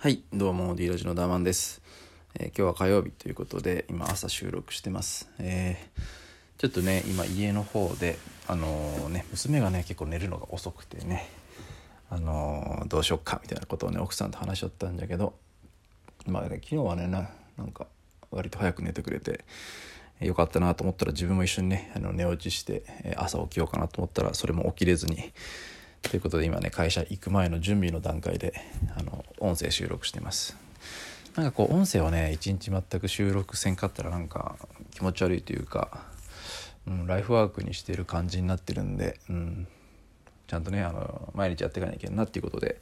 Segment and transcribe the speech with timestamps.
[0.00, 1.82] はい、どうも、D ラジのダーマンです、
[2.38, 5.28] えー今日は火曜日ということで、今朝収録してます。
[5.40, 6.00] えー
[6.56, 8.16] ちょっとね、今家の方で、
[8.46, 11.28] あのーね、娘がね、結構寝るのが遅くてね、
[12.10, 15.34] あのーどうしよっかみたいなことをね、奥さんと話しちゃったんだけど、
[16.26, 17.88] まあね、昨日はね、ななんか、
[18.30, 19.44] 割と早く寝てくれて、
[20.20, 25.32] よかったなと思ったら自分も一緒にねあの寝落ちしてえ朝起きようかなと思ったらそれも起きれずに
[26.02, 28.54] ということで今ね会社行く前の準備の段階で
[28.96, 30.56] あの音声収録してます。
[31.36, 34.56] なんかこう音声をね一日全く収録せんかったらなんか
[34.90, 36.00] 気持ち悪いというか、
[36.86, 39.68] うん、ライフワークにしてる感じになってるんで、うん、
[40.48, 42.80] ちゃんとねあの毎日やっていかなきゃいけないなっていうことで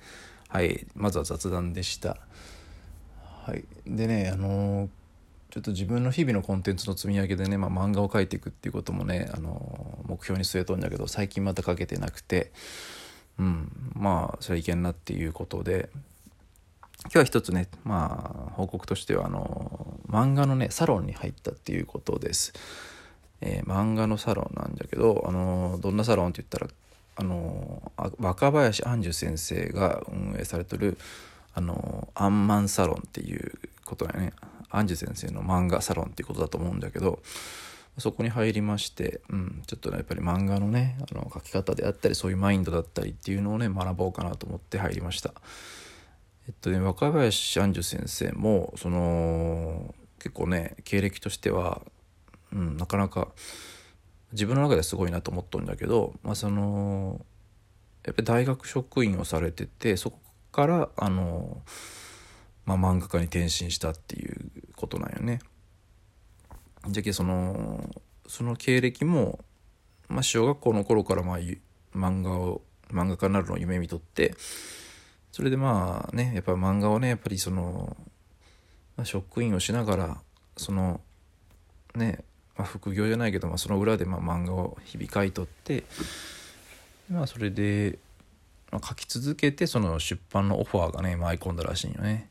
[0.49, 2.17] はいまずは雑談でした。
[3.45, 4.89] はいでねあの
[5.51, 12.53] ちょっと自分の日々のコンテンツの積み上げでね、まあ、漫画を描いていくっていうこともね、あの目標に据えとるんだけど最近また描けてなくて
[13.39, 13.93] うん。
[13.95, 15.89] まあそれはいけんなっていうことで
[17.05, 22.53] 今日は一つねまあ報告としてはあの漫画のねサロンに入ったっていうことです、
[23.41, 26.69] えー漫画のサロンなんだけどあのどんなサロンって言ったら
[27.17, 30.99] あの若林杏樹先生が運営されてる
[31.55, 33.53] あのアンマンサロンっていう
[33.85, 34.33] ことだよね。
[34.71, 37.21] 杏樹先生の漫画サロンっていうことだと思うんだけど
[37.99, 45.33] そこに入りまして、うん、ちょっとねやっぱり漫画のねあの描き方であったりそういうマインドだったりっていうのをね学ぼうかなと思って入りました
[46.47, 51.81] えっとね若林杏樹先生もその結構ね経歴としては、
[52.53, 53.29] うん、なかなか
[54.33, 57.25] 自分の中ですごいなと思っとるんだけど、まあ、その
[58.05, 60.19] やっぱり大学職員をされててそこ
[60.53, 61.63] からあの、
[62.65, 65.41] まあ、漫画家に転身したっていうことなんよね。
[66.89, 67.91] じゃけその
[68.27, 69.39] その経歴も、
[70.09, 71.39] まあ、小学校の頃からまあ
[71.95, 74.35] 漫画を漫画家になるのを夢見とって
[75.33, 77.97] それでまあねやっぱ漫画をねやっぱりその、
[78.97, 80.17] まあ、職員をしながら
[80.57, 81.01] その
[81.95, 82.25] ね、
[82.57, 85.85] まあ、副業じゃないけど、まあ、その裏でまあ漫画を日々描いとって
[87.11, 87.99] まあそれで、
[88.71, 92.31] まあ、書き続けてその出版のオファーがね舞い込んだらしいよね。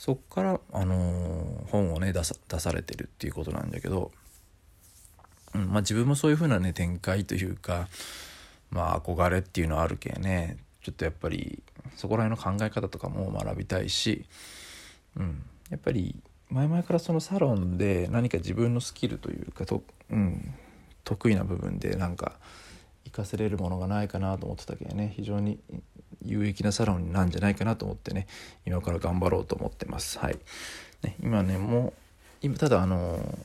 [0.00, 4.10] そっから、あの本をね出さ出されてるっていうことなんだけど、
[5.54, 7.86] うんまあ、自分もそういう風なね展開というか
[8.70, 11.62] まあ憧れっていうのはあるけねちょっとやっぱり
[11.96, 14.24] そこら辺の考え方とかも学びたいし、
[15.18, 16.16] うん、やっぱり
[16.48, 20.54] 前々からそのサロンで何か自分のスキルというかと、うん、
[21.04, 22.38] 得意な部分でなんか
[23.04, 25.58] 活かせれるものがないかなと思ってたけどね非常に
[26.24, 28.26] 有益なサロンなんじゃないかなと思ってね
[28.66, 30.18] 今から頑張ろうと思ってます。
[30.18, 30.38] はい、
[31.02, 31.92] ね、今ねもう
[32.42, 33.38] 今ただあの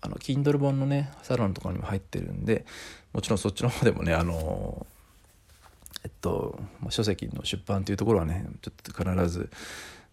[0.00, 2.64] あの Kindle 本のねサロンとかにも入ってるんで
[3.12, 4.86] もちろんそっちの方でもねあの
[6.04, 6.58] えっと
[6.90, 9.50] 書籍の出版というところはねちょっと必ず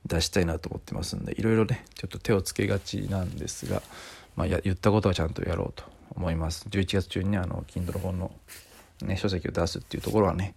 [0.05, 3.81] 出したいなと思ってますんでいろいろねちょっと手をつけがちなんですが、
[4.35, 5.83] まあ、や言ったことはちゃんとやろうと
[6.15, 6.65] 思います。
[6.69, 8.31] 11月中にねあの Kindle 本の、
[9.01, 10.55] ね、書籍を出すっていうところはね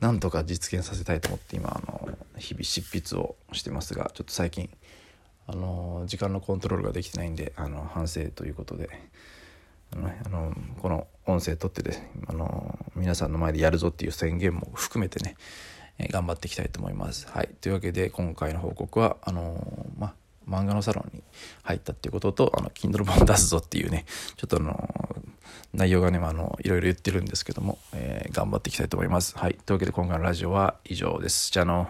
[0.00, 4.70] なんとか実現させたいと思って今あの日々執筆をしてますがちょっと最近
[5.46, 8.90] あの時間のコントロールができてないんであの反省ということで
[9.92, 11.98] あのねあのこの音声取ってで
[12.28, 15.36] あの皆さんの前でやるぞっていう宣言も含めてね、
[16.10, 17.26] 頑張っていきたいと思います。
[17.28, 20.14] はい、というわけで今回の報告はあのま
[20.48, 21.22] 漫画のサロンに
[21.62, 24.06] 入ったっていうこととあの Kindle 本出すぞっていうね
[24.36, 25.07] ちょっとあの
[25.74, 29.36] 内容がね、まあ、あのいろいろ言ってるんですけども、えー頑張っていきたいと思います。
[29.36, 31.50] はい、というわけで今回のラジオは以上です。
[31.50, 31.88] じゃあの